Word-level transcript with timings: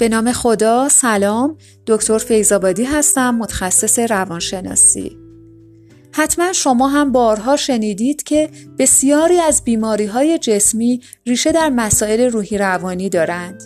به 0.00 0.08
نام 0.08 0.32
خدا 0.32 0.88
سلام. 0.88 1.56
دکتر 1.86 2.18
فیضآبادی 2.18 2.84
هستم 2.84 3.34
متخصص 3.34 3.98
روانشناسی. 3.98 5.16
حتما 6.12 6.52
شما 6.52 6.88
هم 6.88 7.12
بارها 7.12 7.56
شنیدید 7.56 8.22
که 8.22 8.50
بسیاری 8.78 9.38
از 9.38 9.64
بیماری 9.64 10.06
های 10.06 10.38
جسمی 10.38 11.00
ریشه 11.26 11.52
در 11.52 11.68
مسائل 11.68 12.30
روحی 12.30 12.58
روانی 12.58 13.08
دارند. 13.08 13.62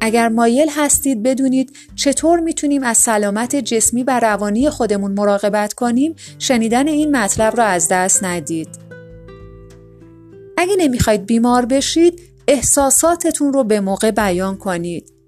اگر 0.00 0.28
مایل 0.28 0.68
هستید 0.76 1.22
بدونید 1.22 1.76
چطور 1.94 2.40
می‌تونیم 2.40 2.82
از 2.82 2.98
سلامت 2.98 3.56
جسمی 3.56 4.02
و 4.02 4.20
روانی 4.20 4.70
خودمون 4.70 5.12
مراقبت 5.12 5.72
کنیم 5.72 6.14
شنیدن 6.38 6.88
این 6.88 7.16
مطلب 7.16 7.56
را 7.56 7.64
از 7.64 7.88
دست 7.90 8.24
ندید. 8.24 8.68
اگه 10.56 10.74
نمی‌خواید 10.78 11.26
بیمار 11.26 11.66
بشید 11.66 12.20
احساساتتون 12.48 13.52
رو 13.52 13.64
به 13.64 13.80
موقع 13.80 14.10
بیان 14.10 14.56
کنید. 14.56 15.19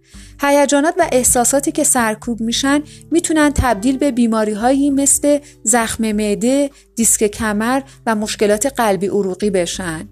هیجانات 0.42 0.94
و 0.98 1.08
احساساتی 1.12 1.72
که 1.72 1.84
سرکوب 1.84 2.40
میشن 2.40 2.82
می‌تونن 3.10 3.50
تبدیل 3.54 3.98
به 3.98 4.10
بیماری 4.10 4.52
هایی 4.52 4.90
مثل 4.90 5.38
زخم 5.62 6.12
معده، 6.12 6.70
دیسک 6.96 7.26
کمر 7.26 7.82
و 8.06 8.14
مشکلات 8.14 8.66
قلبی 8.66 9.06
عروقی 9.06 9.50
بشن. 9.50 10.08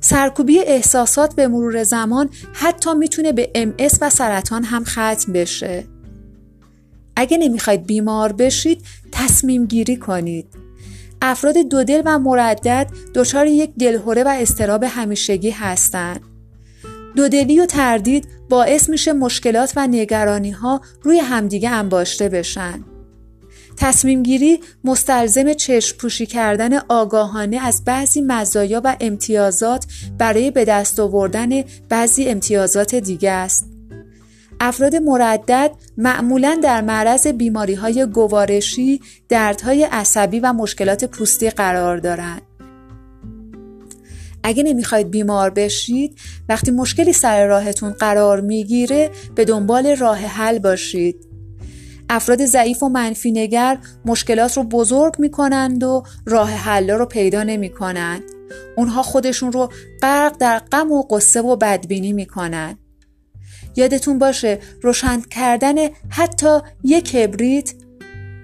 سرکوبی 0.00 0.58
احساسات 0.58 1.34
به 1.34 1.48
مرور 1.48 1.82
زمان 1.82 2.30
حتی 2.52 2.94
می‌تونه 2.94 3.32
به 3.32 3.50
ام 3.54 3.74
و 4.00 4.10
سرطان 4.10 4.64
هم 4.64 4.84
ختم 4.84 5.32
بشه. 5.32 5.84
اگه 7.16 7.38
نمی‌خواید 7.38 7.86
بیمار 7.86 8.32
بشید 8.32 8.82
تصمیم 9.12 9.66
گیری 9.66 9.96
کنید. 9.96 10.46
افراد 11.22 11.54
دودل 11.70 12.02
و 12.04 12.18
مردد 12.18 12.90
دچار 13.14 13.46
یک 13.46 13.70
دلهوره 13.78 14.24
و 14.24 14.28
استراب 14.28 14.84
همیشگی 14.84 15.50
هستند. 15.50 16.20
دودلی 17.16 17.60
و 17.60 17.66
تردید 17.66 18.28
باعث 18.48 18.88
میشه 18.88 19.12
مشکلات 19.12 19.72
و 19.76 19.86
نگرانی 19.86 20.50
ها 20.50 20.80
روی 21.02 21.18
همدیگه 21.18 21.70
انباشته 21.70 22.28
بشن. 22.28 22.84
تصمیم 23.76 24.22
گیری 24.22 24.60
مستلزم 24.84 25.52
چشم 25.52 25.96
پوشی 25.96 26.26
کردن 26.26 26.78
آگاهانه 26.88 27.66
از 27.66 27.84
بعضی 27.84 28.20
مزایا 28.20 28.80
و 28.84 28.96
امتیازات 29.00 29.86
برای 30.18 30.50
به 30.50 30.64
دست 30.64 31.00
آوردن 31.00 31.62
بعضی 31.88 32.28
امتیازات 32.28 32.94
دیگه 32.94 33.30
است. 33.30 33.68
افراد 34.60 34.96
مردد 34.96 35.70
معمولا 35.96 36.60
در 36.62 36.80
معرض 36.80 37.26
بیماری 37.26 37.74
های 37.74 38.06
گوارشی، 38.06 39.00
دردهای 39.28 39.84
عصبی 39.84 40.40
و 40.40 40.52
مشکلات 40.52 41.04
پوستی 41.04 41.50
قرار 41.50 41.96
دارند. 41.96 42.42
اگه 44.42 44.62
نمی‌خواید 44.62 45.10
بیمار 45.10 45.50
بشید 45.50 46.18
وقتی 46.48 46.70
مشکلی 46.70 47.12
سر 47.12 47.46
راهتون 47.46 47.92
قرار 47.92 48.40
می‌گیره 48.40 49.10
به 49.34 49.44
دنبال 49.44 49.96
راه 49.96 50.18
حل 50.18 50.58
باشید. 50.58 51.28
افراد 52.10 52.46
ضعیف 52.46 52.82
و 52.82 52.88
منفی 52.88 53.32
نگر 53.32 53.78
مشکلات 54.04 54.56
رو 54.56 54.62
بزرگ 54.62 55.14
می‌کنند 55.18 55.84
و 55.84 56.02
راه 56.26 56.50
حل 56.50 56.90
رو 56.90 57.06
پیدا 57.06 57.42
نمی‌کنند. 57.42 58.22
اونها 58.76 59.02
خودشون 59.02 59.52
رو 59.52 59.68
غرق 60.02 60.36
در 60.38 60.58
غم 60.58 60.92
و 60.92 61.02
قصه 61.02 61.42
و 61.42 61.56
بدبینی 61.56 62.12
می‌کنند. 62.12 62.78
یادتون 63.76 64.18
باشه 64.18 64.58
روشن 64.82 65.20
کردن 65.20 65.74
حتی 66.08 66.58
یک 66.84 67.10
کبریت 67.10 67.72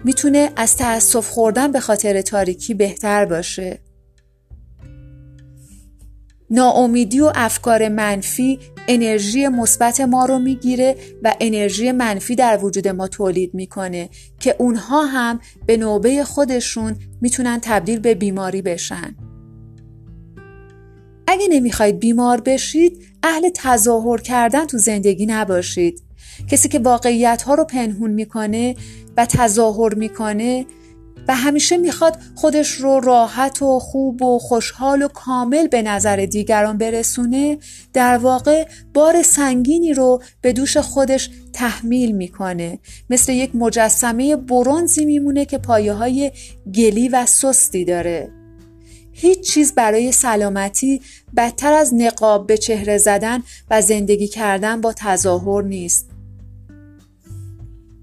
می‌تونه 0.04 0.50
از 0.56 0.76
تأسف 0.76 1.28
خوردن 1.28 1.72
به 1.72 1.80
خاطر 1.80 2.20
تاریکی 2.20 2.74
بهتر 2.74 3.24
باشه. 3.24 3.78
ناامیدی 6.50 7.20
و 7.20 7.32
افکار 7.34 7.88
منفی 7.88 8.58
انرژی 8.88 9.48
مثبت 9.48 10.00
ما 10.00 10.24
رو 10.24 10.38
می‌گیره 10.38 10.96
و 11.22 11.34
انرژی 11.40 11.92
منفی 11.92 12.34
در 12.34 12.64
وجود 12.64 12.88
ما 12.88 13.08
تولید 13.08 13.54
می‌کنه 13.54 14.08
که 14.40 14.56
اونها 14.58 15.04
هم 15.04 15.40
به 15.66 15.76
نوبه 15.76 16.24
خودشون 16.24 16.96
می‌تونن 17.20 17.58
تبدیل 17.62 17.98
به 17.98 18.14
بیماری 18.14 18.62
بشن. 18.62 19.16
اگه 21.26 21.46
نمی‌خواید 21.50 21.98
بیمار 21.98 22.40
بشید 22.40 23.02
اهل 23.22 23.48
تظاهر 23.54 24.20
کردن 24.20 24.66
تو 24.66 24.78
زندگی 24.78 25.26
نباشید. 25.26 26.02
کسی 26.50 26.68
که 26.68 26.78
واقعیت 26.78 27.42
ها 27.42 27.54
رو 27.54 27.64
پنهون 27.64 28.10
می‌کنه 28.10 28.74
و 29.16 29.26
تظاهر 29.26 29.94
می‌کنه 29.94 30.66
و 31.28 31.34
همیشه 31.34 31.76
می‌خواد 31.76 32.18
خودش 32.34 32.70
رو 32.70 33.00
راحت 33.00 33.62
و 33.62 33.78
خوب 33.78 34.22
و 34.22 34.38
خوشحال 34.38 35.02
و 35.02 35.08
کامل 35.08 35.66
به 35.66 35.82
نظر 35.82 36.16
دیگران 36.16 36.78
برسونه 36.78 37.58
در 37.92 38.18
واقع 38.18 38.68
بار 38.94 39.22
سنگینی 39.22 39.92
رو 39.92 40.22
به 40.40 40.52
دوش 40.52 40.76
خودش 40.76 41.30
تحمیل 41.52 42.12
می‌کنه. 42.12 42.78
مثل 43.10 43.32
یک 43.32 43.56
مجسمه 43.56 44.36
برونزی 44.36 45.04
میمونه 45.04 45.44
که 45.44 45.58
پایه 45.58 45.92
های 45.92 46.32
گلی 46.74 47.08
و 47.08 47.26
سستی 47.26 47.84
داره. 47.84 48.32
هیچ 49.12 49.40
چیز 49.40 49.74
برای 49.74 50.12
سلامتی 50.12 51.00
بدتر 51.36 51.72
از 51.72 51.94
نقاب 51.94 52.46
به 52.46 52.56
چهره 52.56 52.98
زدن 52.98 53.42
و 53.70 53.82
زندگی 53.82 54.28
کردن 54.28 54.80
با 54.80 54.92
تظاهر 54.96 55.62
نیست. 55.62 56.10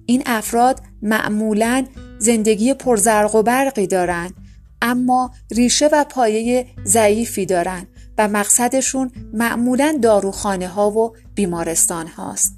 این 0.06 0.24
افراد 0.26 0.82
معمولا 1.02 1.86
زندگی 2.26 2.74
پرزرق 2.74 3.36
و 3.36 3.44
برقی 3.44 3.88
دارند 3.88 4.34
اما 4.82 5.32
ریشه 5.52 5.90
و 5.94 6.04
پایه 6.10 6.66
ضعیفی 6.86 7.46
دارند 7.46 7.88
و 8.18 8.28
مقصدشون 8.28 9.12
معمولا 9.34 10.00
داروخانه 10.02 10.68
ها 10.68 10.92
و 10.92 11.16
بیمارستان 11.36 12.08
هاست. 12.08 12.56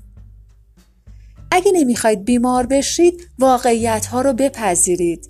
اگه 1.51 1.71
نمی‌خواید 1.71 2.25
بیمار 2.25 2.65
بشید 2.65 3.29
واقعیت 3.39 4.05
ها 4.05 4.21
رو 4.21 4.33
بپذیرید. 4.33 5.29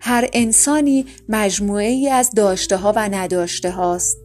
هر 0.00 0.28
انسانی 0.32 1.06
مجموعه 1.28 1.88
ای 1.88 2.08
از 2.08 2.30
داشته 2.30 2.76
ها 2.76 2.92
و 2.96 3.08
نداشته 3.08 3.70
هاست. 3.70 4.18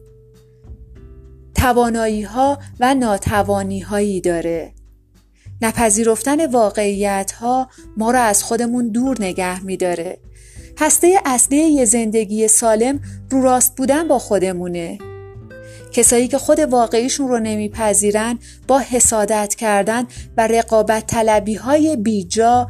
توانایی 1.54 2.22
ها 2.22 2.58
و 2.80 2.94
ناتوانی 2.94 3.80
هایی 3.80 4.20
داره. 4.20 4.73
نپذیرفتن 5.62 6.46
واقعیت 6.46 7.32
ها 7.32 7.68
ما 7.96 8.10
را 8.10 8.20
از 8.20 8.42
خودمون 8.42 8.88
دور 8.88 9.16
نگه 9.20 9.64
میداره. 9.64 10.18
هسته 10.78 11.20
اصلی 11.24 11.56
یه 11.56 11.84
زندگی 11.84 12.48
سالم 12.48 13.00
رو 13.30 13.42
راست 13.42 13.76
بودن 13.76 14.08
با 14.08 14.18
خودمونه. 14.18 14.98
کسایی 15.92 16.28
که 16.28 16.38
خود 16.38 16.58
واقعیشون 16.58 17.28
رو 17.28 17.38
نمیپذیرن 17.38 18.38
با 18.68 18.78
حسادت 18.78 19.54
کردن 19.54 20.06
و 20.36 20.46
رقابت 20.46 21.06
طلبی 21.06 21.54
های 21.54 21.96
بیجا 21.96 22.68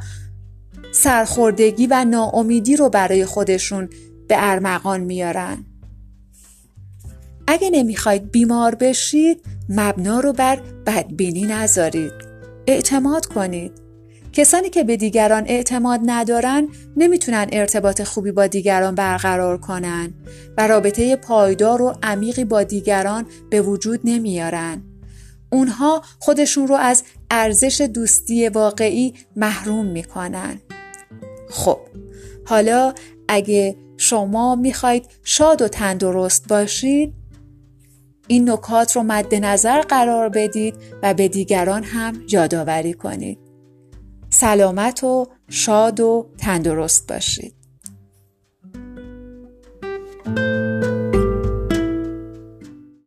سرخوردگی 0.93 1.87
و 1.87 2.05
ناامیدی 2.05 2.77
رو 2.77 2.89
برای 2.89 3.25
خودشون 3.25 3.89
به 4.29 4.35
ارمغان 4.39 5.01
میارن. 5.01 5.65
اگه 7.47 7.71
نمی‌خواید 7.71 8.31
بیمار 8.31 8.75
بشید 8.75 9.45
مبنا 9.69 10.21
رو 10.21 10.33
بر 10.33 10.61
بدبینی 10.87 11.43
نذارید. 11.43 12.34
اعتماد 12.67 13.27
کنید. 13.27 13.73
کسانی 14.33 14.71
که 14.71 14.85
به 14.85 14.97
دیگران 14.97 15.45
اعتماد 15.47 16.01
ندارن 16.07 16.69
نمی‌تونن 16.97 17.47
ارتباط 17.53 18.03
خوبی 18.03 18.33
با 18.33 18.47
دیگران 18.47 18.95
برقرار 18.95 19.59
کنن 19.59 20.15
و 20.59 20.67
رابطه 20.67 21.17
پایدار 21.17 21.83
و 21.83 21.95
عمیقی 22.03 22.45
با 22.45 22.63
دیگران 22.63 23.27
به 23.51 23.63
وجود 23.63 24.01
نمیارن. 24.05 24.83
اونها 25.53 26.03
خودشون 26.19 26.69
رو 26.69 26.75
از 26.75 27.03
ارزش 27.31 27.81
دوستی 27.81 28.49
واقعی 28.49 29.15
محروم 29.37 29.87
می‌کنن. 29.87 30.61
خب 31.51 31.79
حالا 32.47 32.95
اگه 33.29 33.77
شما 33.97 34.55
می‌خواید 34.55 35.07
شاد 35.23 35.63
و 35.63 35.69
تندرست 35.69 36.49
باشید 36.49 37.15
این 38.27 38.51
نکات 38.51 38.97
رو 38.97 39.03
مد 39.03 39.35
نظر 39.35 39.81
قرار 39.81 40.29
بدید 40.29 40.75
و 41.03 41.15
به 41.15 41.29
دیگران 41.29 41.83
هم 41.83 42.23
یادآوری 42.29 42.93
کنید. 42.93 43.39
سلامت 44.31 45.05
و 45.05 45.27
شاد 45.49 46.01
و 46.01 46.31
تندرست 46.39 47.13
باشید. 47.13 47.64